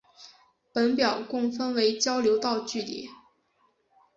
[0.73, 3.07] 本表共分为交流道距离。